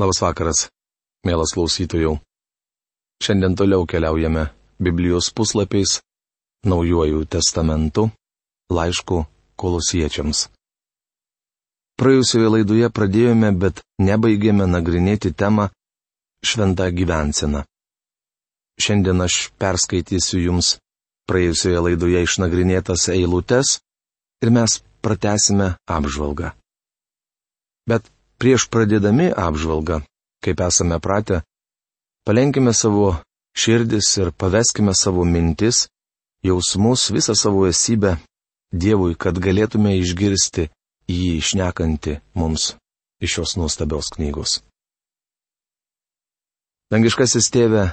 [0.00, 0.60] Labas vakaras,
[1.28, 2.14] mielas klausytojų.
[3.20, 4.46] Šiandien toliau keliaujame
[4.80, 5.98] Biblijos puslapiais,
[6.64, 8.06] Naujuoju testamentu,
[8.72, 9.18] laišku
[9.60, 10.46] kolosiečiams.
[12.00, 15.66] Praėjusioje laidoje pradėjome, bet nebaigėme nagrinėti temą
[16.48, 17.66] Šventą gyvenseną.
[18.80, 20.78] Šiandien aš perskaitysiu jums
[21.28, 23.74] praėjusioje laidoje išnagrinėtas eilutes
[24.40, 26.54] ir mes pratesime apžvalgą.
[27.84, 28.08] Bet
[28.40, 30.00] prieš pradėdami apžvalgą,
[30.44, 31.42] kaip esame pratę,
[32.24, 33.16] Palenkime savo
[33.56, 35.88] širdis ir paveskime savo mintis,
[36.44, 38.16] jausmus, visą savo esybę
[38.70, 40.68] Dievui, kad galėtume išgirsti
[41.10, 42.66] jį išnekantį mums
[43.24, 44.60] iš šios nuostabios knygos.
[46.92, 47.88] Dangiškasis tėve,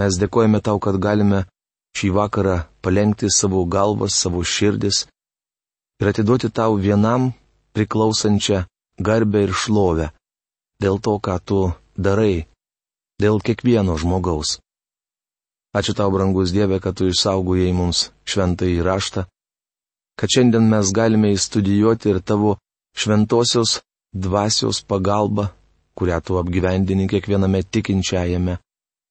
[0.00, 1.42] mes dėkojame tau, kad galime
[1.98, 5.04] šį vakarą palengti savo galvas, savo širdis
[6.00, 7.32] ir atiduoti tau vienam
[7.76, 8.62] priklausančią
[8.98, 10.10] garbę ir šlovę
[10.82, 11.60] dėl to, ką tu
[11.96, 12.46] darai
[13.20, 14.58] dėl kiekvieno žmogaus.
[15.76, 19.26] Ačiū tau, brangus Dieve, kad tu išsaugojai mums šventai raštą,
[20.16, 22.56] kad šiandien mes galime įstudijuoti ir tavo
[22.96, 23.80] šventosios
[24.16, 25.50] dvasios pagalba,
[25.96, 28.56] kurią tu apgyvendini kiekviename tikinčiajame.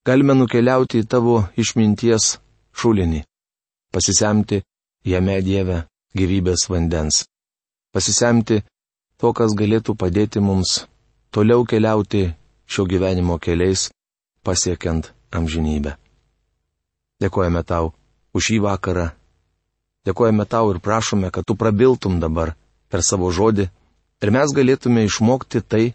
[0.06, 2.38] Galime nukeliauti į tavo išminties
[2.78, 3.24] šulinį,
[3.94, 4.62] pasisemti
[5.06, 5.84] jame Dieve
[6.18, 7.24] gyvybės vandens,
[7.94, 8.62] pasisemti
[9.22, 10.86] to, kas galėtų padėti mums
[11.36, 12.34] toliau keliauti
[12.68, 13.90] šio gyvenimo keliais,
[14.44, 15.96] pasiekiant amžinybę.
[17.22, 17.94] Dėkojame tau
[18.36, 19.10] už šį vakarą.
[20.06, 22.54] Dėkojame tau ir prašome, kad tu prabiltum dabar
[22.90, 23.70] per savo žodį
[24.22, 25.86] ir mes galėtume išmokti tai,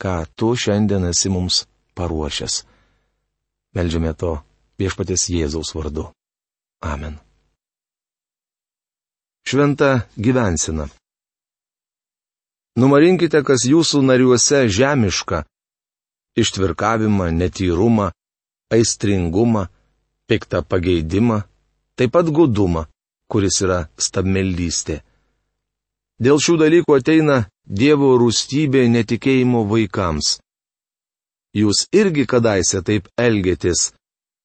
[0.00, 1.64] ką tu šiandien esi mums
[1.96, 2.64] paruošęs.
[3.76, 4.38] Meldžiame to
[4.80, 6.10] viešpatės Jėzaus vardu.
[6.84, 7.18] Amen.
[9.46, 10.88] Šventa gyvensina.
[12.76, 15.44] Numarinkite, kas jūsų nariuose žemiška
[16.36, 18.10] ištvirkavimą, netyrumą,
[18.72, 19.66] aistringumą,
[20.28, 21.42] piktą pageidimą,
[21.96, 22.84] taip pat gudumą,
[23.30, 25.00] kuris yra stabmeldystė.
[26.20, 30.36] Dėl šių dalykų ateina Dievo rūstybė netikėjimo vaikams.
[31.56, 33.90] Jūs irgi kadaise taip elgėtės,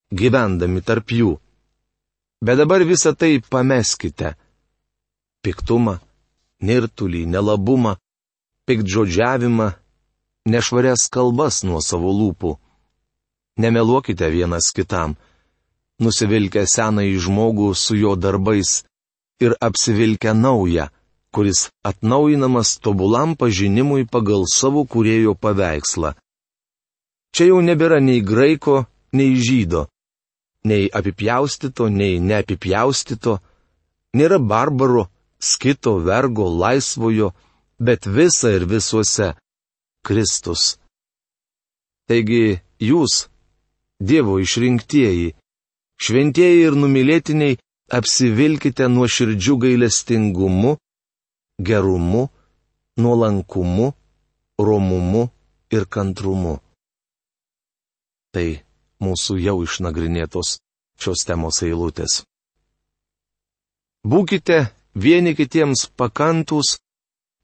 [0.09, 1.35] gyvendami tarp jų.
[2.41, 4.33] Bet dabar visą tai pameskite.
[5.45, 5.99] Piktumą,
[6.65, 7.97] nirtulį, nelabumą,
[8.71, 9.67] piktžodžiavimą,
[10.47, 12.55] nešvarias kalbas nuo savo lūpų.
[13.59, 15.17] Nemeluokite vienas kitam,
[15.99, 18.71] nusivilkę senąjį žmogų su jo darbais
[19.43, 20.87] ir apsivilkę naują,
[21.35, 26.15] kuris atnaujinamas tobulam pažinimui pagal savo kurėjo paveikslą.
[27.35, 29.87] Čia jau nebėra nei graiko, nei žydo,
[30.63, 33.39] nei apipjaustito, nei neapipjaustito,
[34.15, 37.31] nėra barbaro, skito, vergo, laisvojo,
[37.85, 39.33] bet visa ir visuose
[40.05, 40.77] Kristus.
[42.07, 43.27] Taigi jūs,
[44.01, 45.33] Dievo išrinktieji,
[46.01, 47.59] šventieji ir numylėtiniai,
[47.97, 50.71] apsivilkite nuo širdžių gailestingumu,
[51.61, 52.23] gerumu,
[52.97, 53.91] nuolankumu,
[54.57, 55.23] romumu
[55.75, 56.57] ir kantrumu.
[58.33, 58.47] Tai
[59.05, 60.57] mūsų jau išnagrinėtos
[61.01, 62.23] šios temos eilutės.
[64.01, 66.79] Būkite vieni kitiems pakantus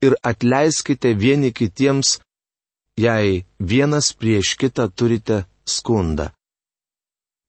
[0.01, 2.17] ir atleiskite vieni kitiems
[2.97, 6.29] jei vienas prieš kitą turite skundą.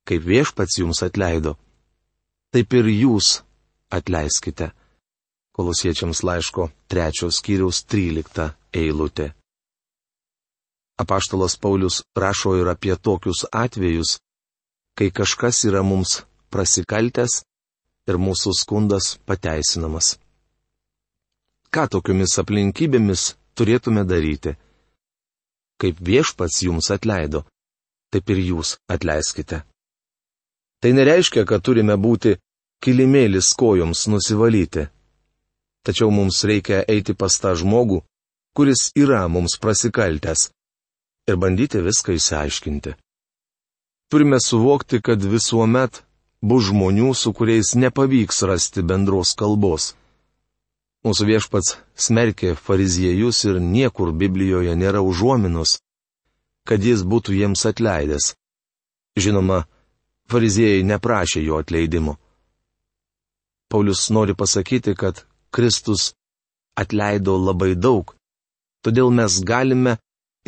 [0.08, 1.56] Kaip viešpats jums atleido,
[2.52, 3.42] taip ir jūs
[3.92, 4.72] atleiskite.
[5.56, 9.32] Kolosiečiams laiško trečios skyriaus trylikta eilutė.
[10.98, 14.18] Apaštalas Paulius rašo ir apie tokius atvejus,
[14.96, 17.42] kai kažkas yra mums prasikaltęs
[18.08, 20.16] ir mūsų skundas pateisinamas.
[21.74, 24.56] Ką tokiomis aplinkybėmis turėtume daryti?
[25.78, 27.44] kaip viešpats jums atleido,
[28.12, 29.62] taip ir jūs atleiskite.
[30.82, 32.36] Tai nereiškia, kad turime būti
[32.82, 34.88] kilimėlis kojoms nusivalyti.
[35.86, 38.02] Tačiau mums reikia eiti pas tą žmogų,
[38.54, 40.48] kuris yra mums prasikaltęs,
[41.30, 42.94] ir bandyti viską įsiaiškinti.
[44.10, 46.02] Turime suvokti, kad visuomet
[46.42, 49.92] bus žmonių, su kuriais nepavyks rasti bendros kalbos.
[51.06, 55.76] Mūsų viešpats smerkė fariziejus ir niekur Biblijoje nėra užuominus,
[56.66, 58.32] kad jis būtų jiems atleidęs.
[59.18, 59.62] Žinoma,
[60.30, 62.16] fariziejai neprašė jo atleidimo.
[63.70, 65.22] Paulius nori pasakyti, kad
[65.54, 66.12] Kristus
[66.76, 68.14] atleido labai daug,
[68.82, 69.96] todėl mes galime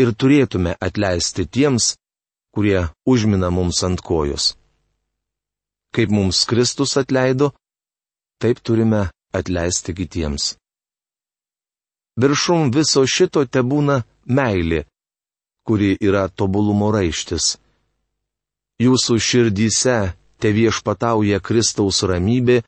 [0.00, 1.94] ir turėtume atleisti tiems,
[2.55, 4.55] kurie užmina mums ant kojos.
[5.94, 7.53] Kaip mums Kristus atleido,
[8.43, 10.55] taip turime atleisti kitiems.
[12.21, 14.85] Viršum viso šito te būna meilė,
[15.67, 17.56] kuri yra tobulumo raištis.
[18.81, 19.97] Jūsų širdyse
[20.41, 22.61] te viešpatauja Kristaus ramybė,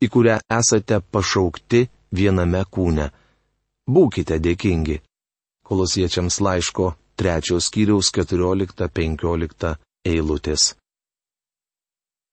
[0.00, 1.84] į kurią esate pašaukti
[2.16, 3.10] viename kūne.
[3.90, 5.00] Būkite dėkingi.
[5.66, 9.74] Kolosiečiams laiško trečios skyriaus 14-15
[10.08, 10.74] eilutės.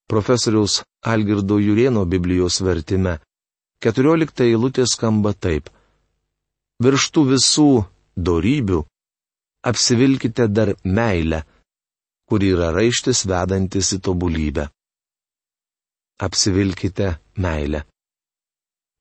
[0.08, 3.18] Profesoriaus Algirdo Jurieno Biblijos vertime
[3.84, 5.70] 14 eilutė skamba taip.
[6.82, 7.70] Virštų visų
[8.18, 8.80] darybių
[9.70, 11.44] apsivilkite dar meilę,
[12.30, 14.68] kuri yra raištis vedantis į tobulybę.
[16.26, 17.84] Apsivilkite meilę.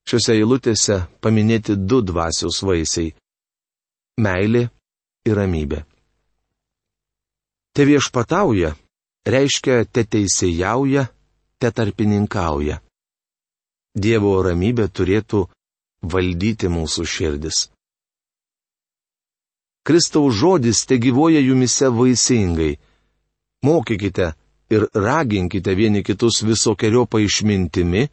[0.06, 3.14] Šiuose eilutėse paminėti du dvasios vaisiai-
[4.24, 4.68] meilė
[5.26, 5.84] ir ramybė.
[7.74, 8.76] Te viešpatauja
[9.26, 11.08] reiškia te teisėjauja,
[11.58, 12.85] te tarpininkauja.
[13.96, 15.46] Dievo ramybė turėtų
[16.04, 17.66] valdyti mūsų širdis.
[19.86, 22.74] Kristaus žodis te gyvoja jumise vaisingai.
[23.64, 24.32] Mokykite
[24.70, 28.08] ir raginkite vieni kitus visokiojo paaišmintimi,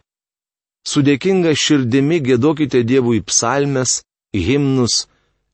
[0.88, 4.04] sudėkinga širdimi gėdokite Dievui psalmes,
[4.34, 5.08] himnus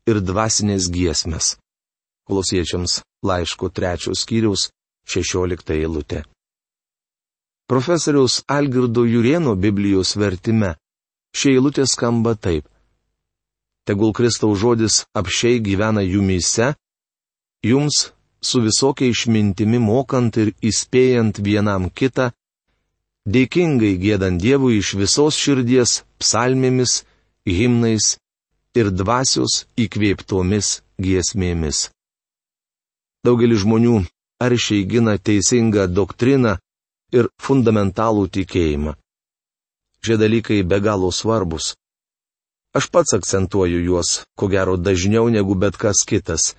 [0.09, 1.55] ir dvasinės giesmės.
[2.27, 4.69] Kolosiečiams laiško trečios skyriaus
[5.09, 6.23] 16 eilutė.
[7.69, 10.71] Profesoriaus Algirdo Jurieno Biblijos vertime
[11.37, 12.63] šie eilutė skamba taip.
[13.85, 16.71] Tegul Kristaus žodis apšiai gyvena jumyse,
[17.61, 17.97] jums
[18.41, 22.31] su visokia išmintimi mokant ir įspėjant vienam kitą,
[23.29, 27.03] dėkingai gėdant Dievui iš visos širdies psalmėmis,
[27.45, 28.15] himnais
[28.73, 31.83] ir dvasios įkvėptomis giesmėmis.
[33.21, 33.99] Daugelis žmonių
[34.41, 36.55] aršiai gina teisingą doktriną
[37.15, 38.95] ir fundamentalų tikėjimą.
[40.03, 41.73] Šie dalykai be galo svarbus.
[42.73, 46.53] Aš pats akcentuoju juos, ko gero, dažniau negu bet kas kitas.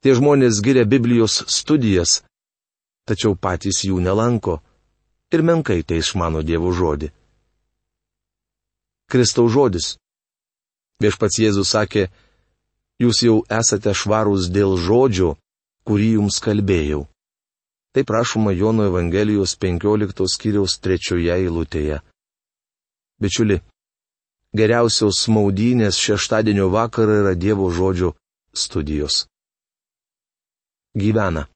[0.00, 2.22] Tie žmonės giria Biblijos studijas,
[3.04, 4.58] tačiau patys jų nelanko
[5.30, 7.12] ir menkai tai išmano Dievo žodį.
[9.10, 9.86] Kristaus žodis.
[11.02, 12.08] Viešpats Jėzus sakė,
[13.02, 15.34] jūs jau esate švarūs dėl žodžio,
[15.84, 17.09] kurį jums kalbėjau.
[17.92, 21.98] Tai prašoma Jono Evangelijos 15 skyriaus trečioje eilutėje.
[23.18, 23.56] Bičiuli,
[24.54, 28.12] geriausios maudynės šeštadienio vakarą yra Dievo žodžio
[28.54, 29.26] studijos.
[30.94, 31.48] Gyvena.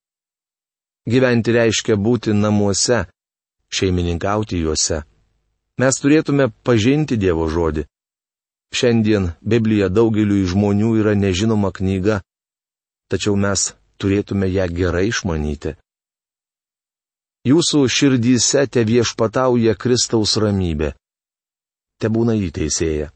[1.07, 3.05] Gyventi reiškia būti namuose,
[3.71, 5.05] šeimininkauti juose.
[5.79, 7.87] Mes turėtume pažinti Dievo žodį.
[8.75, 12.21] Šiandien Biblija daugeliu žmonių yra nežinoma knyga,
[13.07, 13.71] tačiau mes
[14.03, 15.77] turėtume ją gerai išmanyti.
[17.45, 20.95] Jūsų širdyse te viešpatauja Kristaus ramybė.
[22.01, 23.11] Te būna įteisėja.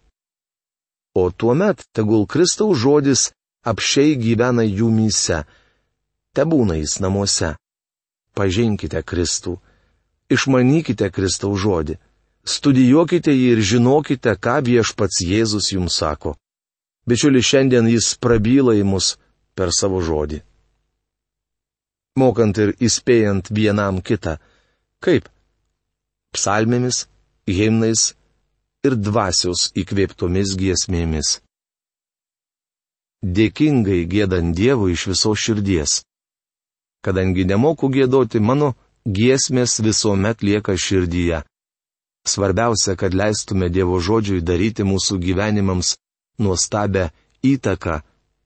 [1.17, 3.31] O tuomet tegul Kristaus žodis
[3.65, 5.47] apšiai gyvena jumyse.
[6.37, 7.55] Te būna jis namuose.
[8.37, 9.57] Pažinkite Kristų.
[10.29, 11.97] Išmanykite Kristaus žodį.
[12.45, 16.37] Studijuokite jį ir žinokite, ką viešpats Jėzus jums sako.
[17.09, 19.15] Bičiuli, šiandien jis prabyla į mus
[19.57, 20.45] per savo žodį
[22.21, 24.37] mokant ir įspėjant vienam kitą.
[25.05, 25.29] Kaip?
[26.35, 27.07] Psalmėmis,
[27.49, 28.13] himnais
[28.87, 31.39] ir dvasios įkvėptomis giesmėmis.
[33.39, 36.03] Dėkingai gėdant Dievui iš viso širdies.
[37.03, 38.75] Kadangi nemoku gėdoti, mano
[39.07, 41.43] giesmės visuomet lieka širdyje.
[42.29, 45.97] Svarbiausia, kad leistume Dievo žodžiui daryti mūsų gyvenimams
[46.39, 47.09] nuostabę
[47.43, 48.01] įtaką,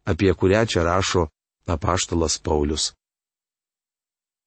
[0.08, 1.28] apie kurią čia rašo
[1.68, 2.92] apaštalas Paulius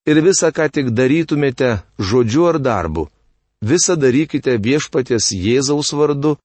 [0.05, 3.07] ir visą, ką tik darytumėte žodžiu ar darbu,
[3.61, 6.35] visą darykite viešpatės Jėzaus vardu,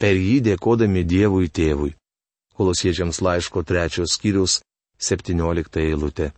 [0.00, 1.92] per jį dėkodami Dievui tėvui.
[2.56, 4.60] Kolosiečiams laiško trečios skyrius
[5.00, 6.32] 17 eilutė.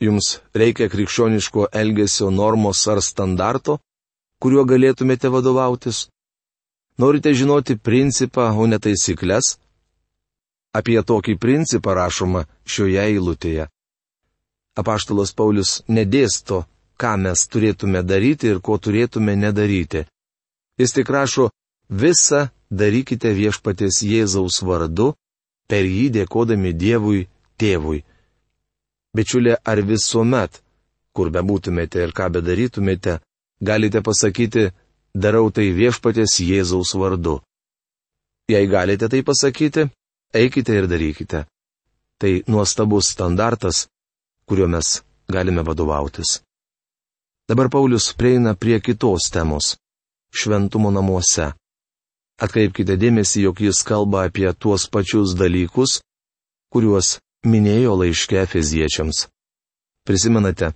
[0.00, 3.78] Jums reikia krikščioniško elgesio normos ar standarto,
[4.38, 6.06] kuriuo galėtumėte vadovautis?
[6.98, 9.56] Norite žinoti principą, o ne taisyklės?
[10.74, 13.66] Apie tokį principą rašoma šioje eilutėje
[14.78, 16.64] apaštalas Paulius nedėsto,
[17.00, 20.04] ką mes turėtume daryti ir ko turėtume nedaryti.
[20.78, 21.48] Jis tik rašo,
[21.90, 25.14] visą darykite viešpatės Jėzaus vardu,
[25.68, 27.26] per jį dėkodami Dievui
[27.58, 28.04] tėvui.
[29.16, 30.60] Bičiulė, ar visuomet,
[31.12, 33.18] kur bebūtumėte ir ką bedarytumėte,
[33.60, 34.68] galite pasakyti,
[35.14, 37.40] darau tai viešpatės Jėzaus vardu.
[38.48, 39.88] Jei galite tai pasakyti,
[40.32, 41.44] eikite ir darykite.
[42.18, 43.86] Tai nuostabus standartas,
[44.48, 44.88] kuriuo mes
[45.28, 46.40] galime vadovautis.
[47.48, 49.76] Dabar Paulius prieina prie kitos temos-
[50.38, 51.52] šventumo namuose.
[52.44, 56.00] Atkreipkite dėmesį, jog jis kalba apie tuos pačius dalykus,
[56.72, 59.26] kuriuos minėjo laiške Efeziečiams.
[60.06, 60.72] Prisimenate,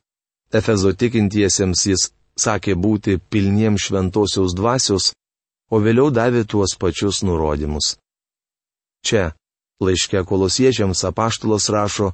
[0.52, 5.12] Efezo tikintiesiems jis sakė būti pilniems šventosios dvasios,
[5.70, 7.96] o vėliau davė tuos pačius nurodymus.
[9.06, 9.32] Čia,
[9.80, 12.12] laiške kolosiečiams apaštalas rašo,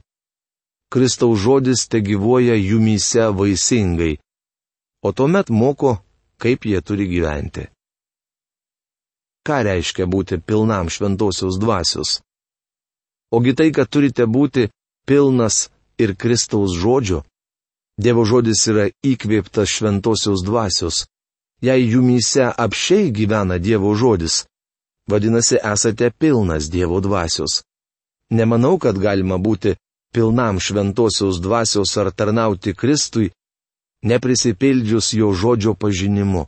[0.88, 4.16] Kristaus žodis te gyvoja jumyse vaisingai,
[5.04, 5.98] o tuomet moko,
[6.40, 7.68] kaip jie turi gyventi.
[9.46, 12.20] Ką reiškia būti pilnam šventosios dvasios?
[13.32, 14.68] Ogi tai, kad turite būti
[15.08, 15.68] pilnas
[16.00, 17.22] ir Kristaus žodžio.
[18.00, 21.04] Dievo žodis yra įkvėptas šventosios dvasios.
[21.60, 24.46] Jei jumyse apšiai gyvena Dievo žodis,
[25.10, 27.62] vadinasi esate pilnas Dievo dvasios.
[28.30, 29.74] Nemanau, kad galima būti
[30.12, 33.30] pilnam šventosios dvasios ar tarnauti Kristui,
[34.02, 36.46] neprisipildžius jo žodžio pažinimu.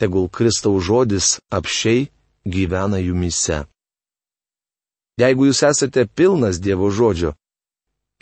[0.00, 2.08] Tegul Kristaus žodis apšiai
[2.44, 3.64] gyvena jumise.
[5.20, 7.34] Jeigu jūs esate pilnas Dievo žodžio,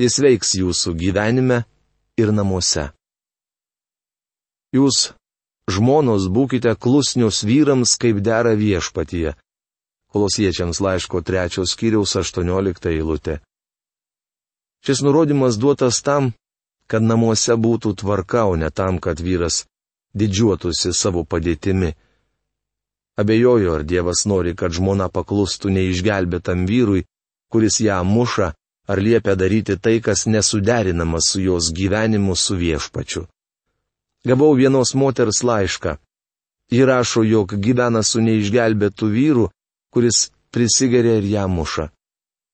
[0.02, 1.62] jis veiks jūsų gyvenime
[2.19, 2.90] ir namuose.
[4.75, 5.12] Jūs,
[5.71, 9.37] žmonos, būkite klusnius vyrams, kaip dera viešpatyje.
[10.12, 13.38] Kolosiečiams laiško trečios skyriaus 18 eilutė.
[14.87, 16.33] Šis nurodymas duotas tam,
[16.87, 19.65] kad namuose būtų tvarka, o ne tam, kad vyras
[20.15, 21.95] didžiuotųsi savo padėtimi.
[23.19, 27.05] Abejoju, ar Dievas nori, kad žmona paklustų neišgelbėtam vyrui,
[27.51, 28.53] kuris ją muša,
[28.89, 33.27] ar liepia daryti tai, kas nesuderinama su jos gyvenimu su viešpačiu.
[34.25, 35.97] Gavau vienos moters laišką.
[36.71, 39.47] Ji rašo, jog gyvena su neišgelbėtų vyru,
[39.93, 41.89] kuris prisigeria ir ją muša.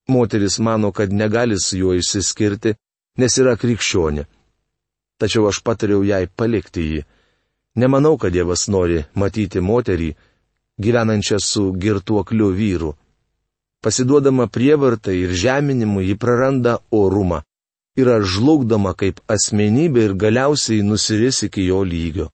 [0.09, 2.75] Moteris mano, kad negali su juo išsiskirti,
[3.19, 4.27] nes yra krikščionė.
[5.19, 7.01] Tačiau aš patariau jai palikti jį.
[7.81, 10.11] Nemanau, kad Dievas nori matyti moterį,
[10.79, 12.93] gyvenančią su girtuokliu vyru.
[13.83, 17.43] Pasiduodama prievartai ir žeminimu ji praranda orumą,
[17.97, 22.31] yra žlugdoma kaip asmenybė ir galiausiai nusiris iki jo lygio.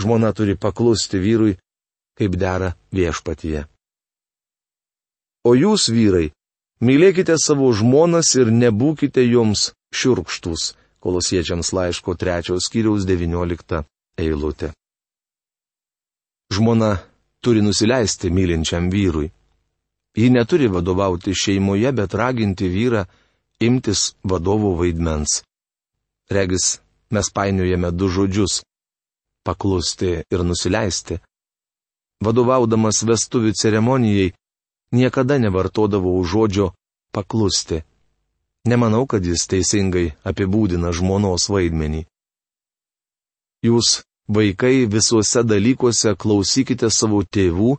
[0.00, 1.56] Žmona turi paklusti vyrui,
[2.18, 3.66] kaip dera viešpatyje.
[5.44, 6.30] O jūs, vyrai,
[6.82, 10.72] Mylėkite savo žmonas ir nebūkite joms šiurkštus.
[11.02, 13.84] Kolosiečiams laiško trečios skyriaus 19
[14.18, 14.72] eilutė.
[16.50, 16.90] Žmona
[17.38, 19.30] turi nusileisti mylinčiam vyrui.
[20.18, 23.06] Ji neturi vadovauti šeimoje, bet raginti vyrą
[23.62, 25.44] imtis vadovo vaidmens.
[26.30, 26.80] Regis,
[27.14, 28.62] mes painiojame du žodžius-
[29.46, 31.22] paklusti ir nusileisti.
[32.22, 34.32] Vadovaudamas vestuvių ceremonijai,
[34.92, 36.72] niekada nevartodavau žodžio
[37.12, 37.82] paklusti.
[38.64, 42.04] Nemanau, kad jis teisingai apibūdina žmonos vaidmenį.
[43.66, 47.74] Jūs, vaikai, visuose dalykuose klausykite savo tėvų,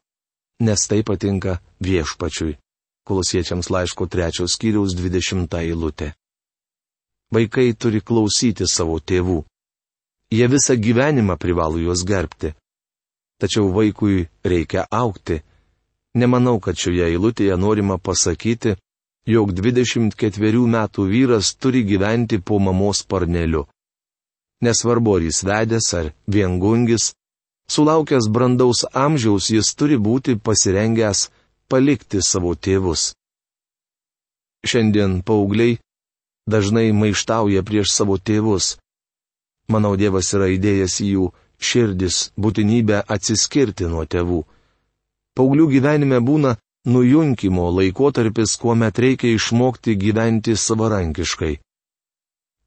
[0.67, 2.58] nes tai patinka viešpačiui.
[3.08, 6.13] Kolosiečiams laiško trečios skyriaus 20 eilutė.
[7.34, 9.41] Vaikai turi klausyti savo tėvų.
[10.32, 12.53] Jie visą gyvenimą privalo juos gerbti.
[13.39, 15.41] Tačiau vaikui reikia aukti
[16.13, 18.75] Nemanau, kad šioje eilutėje norima pasakyti,
[19.25, 23.65] jog 24 metų vyras turi gyventi po mamos parneliu.
[24.63, 27.13] Nesvarbu, ar jis vedęs ar viengungis,
[27.67, 31.29] sulaukęs brandaus amžiaus jis turi būti pasirengęs
[31.67, 33.13] palikti savo tėvus.
[34.63, 35.79] Šiandien paaugliai
[36.48, 38.77] dažnai maištauja prieš savo tėvus.
[39.67, 41.25] Manau, Dievas yra įdėjęs į jų
[41.60, 44.43] širdis būtinybę atsiskirti nuo tėvų.
[45.37, 51.53] Paulių gyvenime būna nujunkimo laikotarpis, kuomet reikia išmokti gyventi savarankiškai.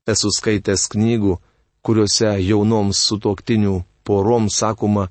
[0.07, 1.37] Esu skaitęs knygų,
[1.87, 5.09] kuriuose jaunoms sutoktinių poroms sakoma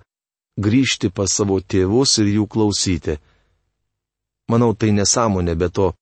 [0.60, 3.20] grįžti pas savo tėvus ir jų klausyti.
[4.52, 5.94] Manau, tai nesąmonė, bet to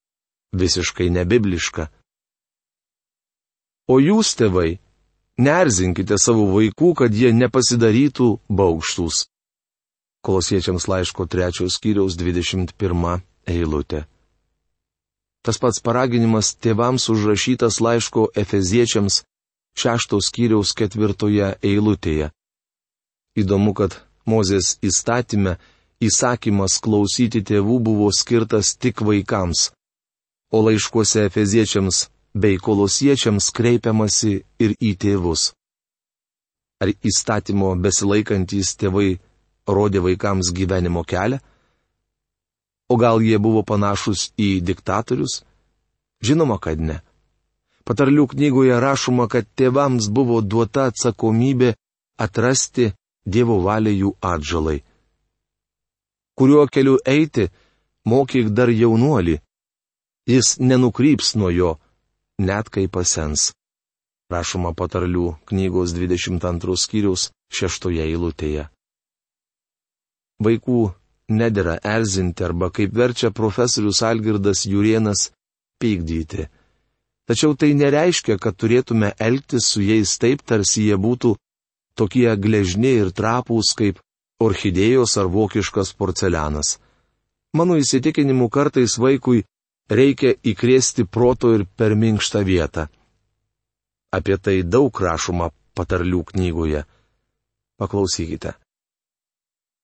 [0.53, 1.89] visiškai nebibliška.
[3.89, 4.79] O jūs, tėvai,
[5.37, 9.25] nerzinkite savo vaikų, kad jie nepasidarytų baukštus.
[10.23, 13.21] Kolosiečiams laiško trečios skyriaus 21
[13.53, 14.05] eilutė.
[15.43, 19.17] Tas pats paraginimas tėvams užrašytas laiško Efeziečiams
[19.75, 22.29] šeštos skyriaus ketvirtoje eilutėje.
[23.35, 23.99] Įdomu, kad
[24.29, 25.57] Mozės įstatyme
[26.07, 29.65] įsakymas klausyti tėvų buvo skirtas tik vaikams,
[30.55, 35.51] o laiškuose Efeziečiams bei kolosiečiams kreipiamasi ir į tėvus.
[36.81, 39.17] Ar įstatymo besilaikantys tėvai
[39.67, 41.39] rodė vaikams gyvenimo kelią?
[42.89, 45.41] O gal jie buvo panašus į diktatorius?
[46.23, 46.99] Žinoma, kad ne.
[47.83, 51.73] Patarlių knygoje rašoma, kad tėvams buvo duota atsakomybė
[52.17, 52.93] atrasti
[53.23, 54.81] Dievo valią jų atžalai.
[56.35, 57.47] Kuriuo keliu eiti,
[58.03, 59.37] mokyk dar jaunuolį.
[60.27, 61.71] Jis nenukryps nuo jo,
[62.39, 63.53] net kai pasens.
[64.31, 68.67] Rašoma patarlių knygos 22 skyriaus 6 eilutėje.
[70.43, 70.79] Vaikų
[71.31, 75.29] nedėra erzinti arba, kaip verčia profesorius Algirdas Jurienas,
[75.81, 76.47] pykdyti.
[77.27, 81.35] Tačiau tai nereiškia, kad turėtume elgtis su jais taip, tarsi jie būtų
[81.95, 84.01] tokie gležni ir trapūs kaip
[84.43, 86.77] orchidėjos ar vokiškas porcelianas.
[87.53, 89.43] Mano įsitikinimu kartais vaikui
[89.89, 92.87] reikia įkrėsti proto ir per minkštą vietą.
[94.13, 96.83] Apie tai daug rašoma patarlių knygoje.
[97.79, 98.53] Paklausykite.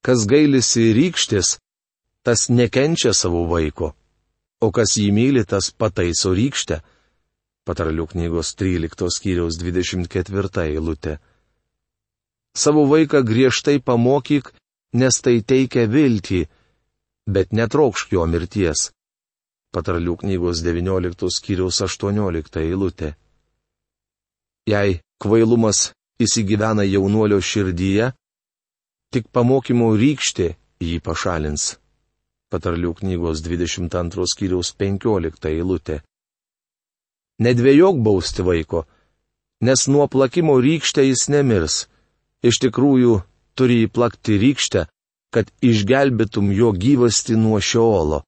[0.05, 1.57] Kas gailisi rykštės,
[2.23, 3.91] tas nekenčia savo vaiko,
[4.63, 6.79] o kas jį myli, tas pataiso rykštę.
[7.67, 11.19] Patarlių knygos 13 skyriaus 24 eilutė.
[12.57, 14.53] Savo vaiką griežtai pamokyk,
[14.95, 16.47] nes tai teikia viltį,
[17.29, 18.89] bet netraukšk jo mirties.
[19.75, 23.13] Patarlių knygos 19 skyriaus 18 eilutė.
[24.65, 25.91] Jei kvailumas
[26.23, 28.13] įsigyvena jaunuolio širdyje,
[29.13, 30.47] tik pamokymo rykštė
[30.83, 31.77] jį pašalins.
[32.49, 35.99] Patarlių knygos 22 skyriaus 15 eilutė.
[37.45, 38.85] Nedvėjok bausti vaiko,
[39.65, 41.81] nes nuo plakimo rykštė jis nemirs.
[42.43, 43.19] Iš tikrųjų,
[43.55, 44.85] turi įplakti rykštę,
[45.33, 48.23] kad išgelbėtum jo gyvasti nuo šiolo.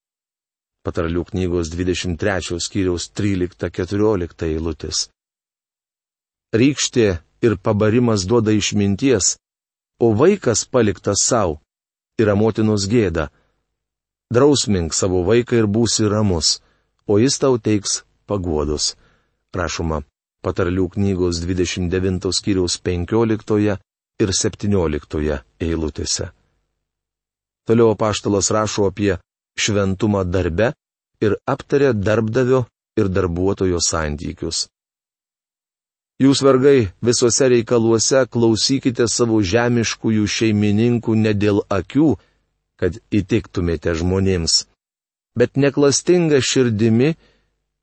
[0.86, 5.08] Patarlių knygos 23 skyriaus 13-14 eilutės
[6.52, 7.08] rykštė
[7.42, 9.38] ir pabarimas duoda išminties,
[10.02, 11.60] o vaikas paliktas savo
[12.22, 13.30] yra motinos gėda.
[14.34, 16.60] Drausmink savo vaiką ir būsi ramus,
[17.06, 18.96] o jis tau teiks paguodos.
[19.54, 20.02] Rašoma
[20.42, 23.78] patarlių knygos 29 skyriaus 15
[24.24, 26.32] ir 17 eilutėse.
[27.68, 29.20] Toliau paštalas rašo apie
[29.60, 30.72] šventumą darbe
[31.22, 32.66] ir aptarė darbdavio
[32.98, 34.66] ir darbuotojo santykius.
[36.22, 42.12] Jūs vergai visuose reikaluose klausykite savo žemiškųjų šeimininkų ne dėl akių,
[42.78, 44.66] kad įtiktumėte žmonėms,
[45.38, 47.16] bet neklastinga širdimi,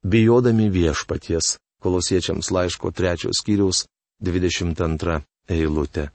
[0.07, 1.57] bijodami viešpaties.
[1.83, 3.85] Kolosiečiams laiško trečios skyriaus
[4.23, 5.21] 22
[5.55, 6.09] eilutė.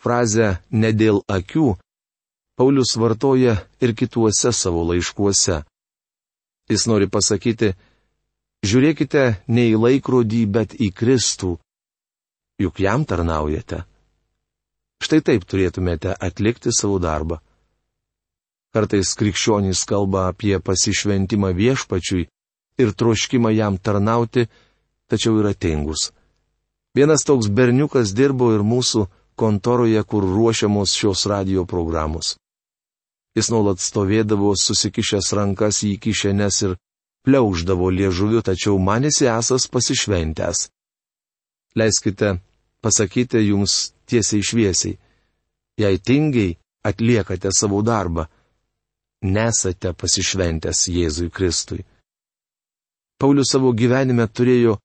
[0.00, 1.74] Frazę ne dėl akių
[2.60, 5.62] Paulius vartoja ir kituose savo laiškuose.
[6.68, 7.70] Jis nori pasakyti,
[8.60, 11.54] Žiūrėkite ne į laikrodį, bet į Kristų.
[12.60, 13.84] Juk jam tarnaujate.
[15.00, 17.38] Štai taip turėtumėte atlikti savo darbą.
[18.70, 22.26] Kartais krikščionys kalba apie pasišventimą viešpačiui
[22.82, 24.44] ir troškimą jam tarnauti,
[25.08, 26.10] tačiau yra tingus.
[26.94, 29.06] Vienas toks berniukas dirbo ir mūsų
[29.40, 32.36] kontoroje, kur ruošiamos šios radio programos.
[33.34, 36.76] Jis nuolat stovėdavo susikišęs rankas į kišenes ir
[37.24, 40.68] pliauždavo liežuviu, tačiau manėsi esas pasišventęs.
[41.76, 42.38] Leiskite
[42.82, 44.98] pasakyti jums tiesiai šviesiai.
[45.80, 48.26] Jei tingiai atliekate savo darbą,
[49.22, 51.84] nesate pasišventęs Jėzui Kristui.
[53.20, 54.78] Paulius savo gyvenime turėjo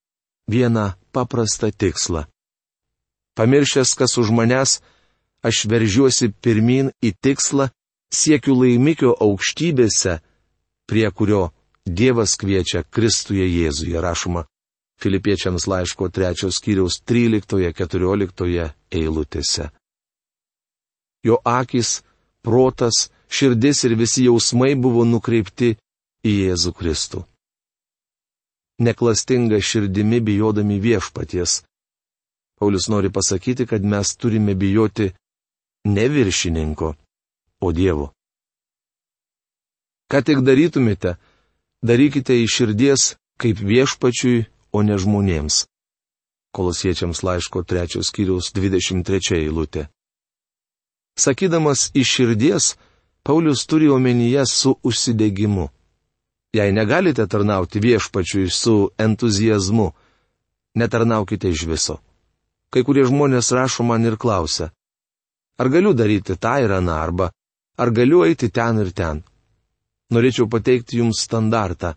[0.51, 2.25] vieną paprastą tikslą.
[3.35, 4.79] Pamiršęs, kas už manęs,
[5.43, 7.69] aš veržiuosi pirmin į tikslą,
[8.11, 10.19] siekiu laimikio aukštybėse,
[10.87, 11.54] prie kurio
[11.85, 14.45] Dievas kviečia Kristuje Jėzuje, rašoma
[14.97, 19.69] Filipiečiams laiško 3 skyriaus 13-14 eilutėse.
[21.25, 22.01] Jo akis,
[22.41, 25.75] protas, širdis ir visi jausmai buvo nukreipti
[26.25, 27.21] į Jėzų Kristų.
[28.81, 31.63] Neklastinga širdimi bijodami viešpaties.
[32.59, 35.11] Paulius nori pasakyti, kad mes turime bijoti
[35.85, 36.95] ne viršininko,
[37.61, 38.11] o Dievo.
[40.11, 41.15] Ką tik darytumėte,
[41.85, 45.65] darykite iš širdies kaip viešpačiui, o ne žmonėms.
[46.55, 49.87] Kolosiečiams laiško 3 skyriaus 23 eilutė.
[51.19, 52.75] Sakydamas iš širdies,
[53.23, 55.69] Paulius turi omenyje su užsidegimu.
[56.55, 59.91] Jei negalite tarnauti viešpačiui su entuzijazmu,
[60.75, 61.97] netarnaukite iš viso.
[62.71, 64.69] Kai kurie žmonės rašo man ir klausia,
[65.57, 67.31] ar galiu daryti tą ir aną arba
[67.77, 69.23] ar galiu eiti ten ir ten
[70.13, 71.95] norėčiau pateikti jums standartą.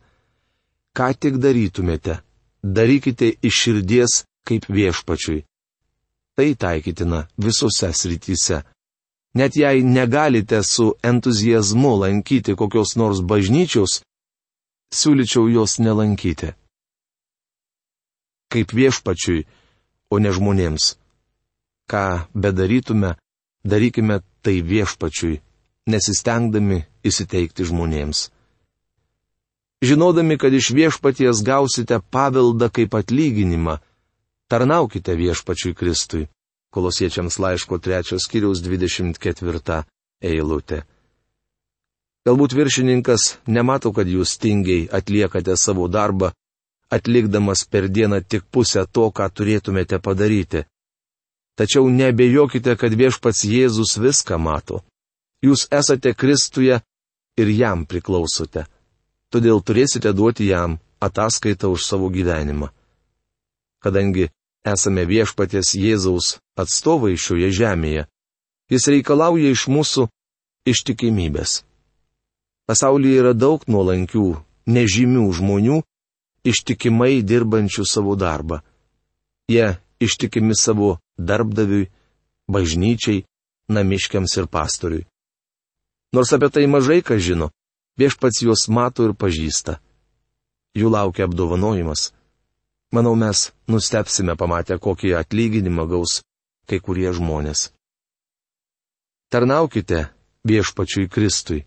[0.97, 2.21] Ką tik darytumėte,
[2.63, 5.45] darykite iš širdies kaip viešpačiui.
[6.37, 8.63] Tai taikytina visose srityse.
[9.39, 14.01] Net jei negalite su entuzijazmu lankyti kokios nors bažnyčios,
[14.95, 16.55] siūlyčiau jos nelankyti.
[18.49, 19.45] Kaip viešpačiui,
[20.11, 20.97] o ne žmonėms.
[21.91, 23.17] Ką bedarytume,
[23.65, 25.41] darykime tai viešpačiui,
[25.89, 28.29] nesistengdami įsiteikti žmonėms.
[29.83, 33.79] žinodami, kad iš viešpaties gausite paveldą kaip atlyginimą.
[34.51, 36.29] Tarnaukite viešpačiui Kristui.
[36.75, 39.85] Kolosiečiams laiško 3 skyriaus 24
[40.21, 40.83] eilutė.
[42.27, 46.33] Galbūt viršininkas nemato, kad jūs tingiai atliekate savo darbą,
[46.93, 50.65] atlikdamas per dieną tik pusę to, ką turėtumėte padaryti.
[51.57, 54.83] Tačiau nebejokite, kad viešpats Jėzus viską mato.
[55.45, 56.81] Jūs esate Kristuje
[57.39, 58.67] ir jam priklausote
[59.33, 62.71] todėl turėsite duoti jam ataskaitą už savo gyvenimą.
[63.85, 64.29] Kadangi
[64.67, 68.07] esame viešpatės Jėzaus atstovai šioje žemėje,
[68.73, 70.09] jis reikalauja iš mūsų
[70.69, 71.63] ištikimybės.
[72.69, 74.27] Pasaulyje yra daug nuolankių,
[74.69, 75.79] nežymių žmonių,
[76.45, 78.61] ištikimai dirbančių savo darbą.
[79.49, 81.89] Jie ištikimi savo darbdaviui,
[82.51, 83.25] bažnyčiai,
[83.73, 85.07] namiškiams ir pastoriui.
[86.13, 87.51] Nors apie tai mažai ką žino,
[87.99, 89.81] Viešpats juos mato ir pažįsta.
[90.79, 92.13] Jų laukia apdovanojimas.
[92.95, 96.21] Manau, mes nustepsime pamatę, kokį atlyginimą gaus
[96.71, 97.73] kai kurie žmonės.
[99.35, 100.05] Tarnaukite
[100.47, 101.65] viešpačiui Kristui.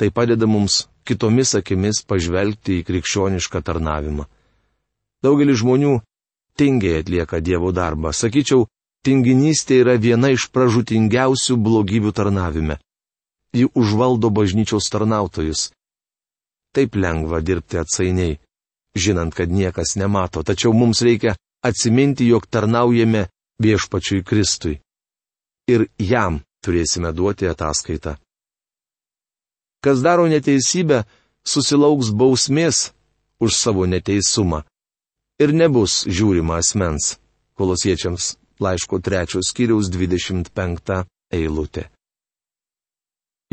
[0.00, 4.24] Tai padeda mums kitomis akimis pažvelgti į krikščionišką tarnavimą.
[5.20, 5.98] Daugelis žmonių
[6.56, 8.14] tingiai atlieka Dievo darbą.
[8.16, 8.64] Sakyčiau,
[9.04, 12.80] tinginystė yra viena iš pražutingiausių blogybių tarnavime
[13.56, 15.70] ji užvaldo bažnyčiaus tarnautojus.
[16.74, 18.38] Taip lengva dirbti atsainiai,
[18.96, 23.26] žinant, kad niekas nemato, tačiau mums reikia atsiminti, jog tarnaujame
[23.62, 24.80] viešpačiui Kristui.
[25.68, 28.16] Ir jam turėsime duoti ataskaitą.
[29.84, 31.04] Kas daro neteisybę,
[31.46, 32.90] susilauks bausmės
[33.40, 34.64] už savo neteisumą.
[35.42, 37.16] Ir nebus žiūrima asmens.
[37.56, 41.88] Kolosiečiams laiško trečios skyriaus 25 eilutė.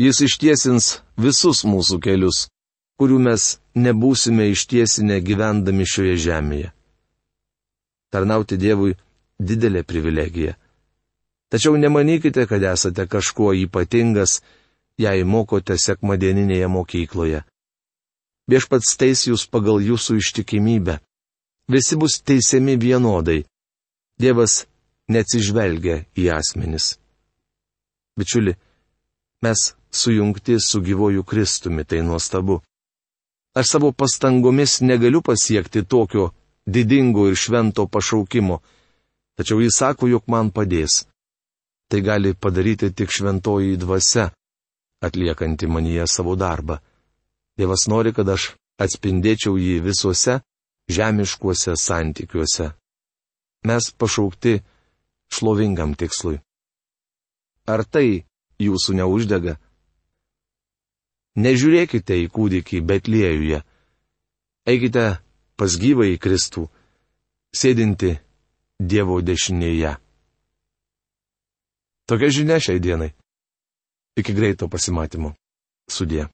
[0.00, 2.48] Jis ištiesins visus mūsų kelius,
[2.98, 3.44] kurių mes
[3.78, 6.72] nebūsime ištiesinę gyvendami šioje žemėje.
[8.10, 8.96] Tarnauti Dievui
[9.38, 10.56] didelė privilegija.
[11.50, 14.40] Tačiau nemanykite, kad esate kažkuo ypatingas,
[14.98, 17.44] jei mokote sekmadieninėje mokykloje.
[18.50, 20.98] Viešpats teis jūs pagal jūsų ištikimybę.
[21.70, 23.44] Visi bus teisiami vienodai.
[24.20, 24.64] Dievas
[25.08, 26.96] neatsižvelgia į asmenis.
[28.18, 28.54] Bičiuli,
[29.44, 29.60] mes
[30.00, 32.60] sujungti su gyvoju Kristumi, tai nuostabu.
[33.54, 36.30] Aš savo pastangomis negaliu pasiekti tokio
[36.66, 38.58] didingo ir švento pašaukimo,
[39.36, 41.04] tačiau jis sako, jog man padės.
[41.88, 44.30] Tai gali padaryti tik šventoji dvasia,
[45.06, 46.78] atliekanti manyje savo darbą.
[47.58, 50.40] Dievas nori, kad aš atspindėčiau jį visuose
[50.90, 52.72] žemiškuose santykiuose.
[53.68, 54.58] Mes pašaukti
[55.32, 56.40] šlovingam tikslui.
[57.66, 58.24] Ar tai
[58.62, 59.56] jūsų neuždega?
[61.34, 63.62] Nežiūrėkite į kūdikį Betliejuje.
[64.70, 65.06] Eikite
[65.58, 66.68] pas gyvą į Kristų,
[67.54, 68.14] sėdinti
[68.78, 69.96] Dievo dešinėje.
[72.06, 73.12] Tokia žinia šiai dienai.
[74.18, 75.34] Iki greito pasimatymo.
[75.90, 76.28] Sudė.